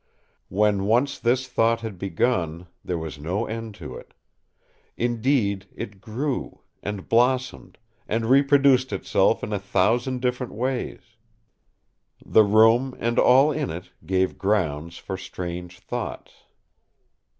When 0.49 0.85
once 0.85 1.19
this 1.19 1.47
thought 1.47 1.81
had 1.81 1.99
begun 1.99 2.65
there 2.83 2.97
was 2.97 3.19
no 3.19 3.45
end 3.45 3.75
to 3.75 3.95
it. 3.95 4.15
Indeed 4.97 5.67
it 5.75 6.01
grew, 6.01 6.61
and 6.81 7.07
blossomed, 7.07 7.77
and 8.07 8.25
reproduced 8.25 8.91
itself 8.91 9.43
in 9.43 9.53
a 9.53 9.59
thousand 9.59 10.21
different 10.23 10.53
ways. 10.55 11.01
The 12.25 12.43
room 12.43 12.95
and 12.97 13.19
all 13.19 13.51
in 13.51 13.69
it 13.69 13.91
gave 14.03 14.39
grounds 14.39 14.97
for 14.97 15.17
strange 15.17 15.77
thoughts. 15.77 16.33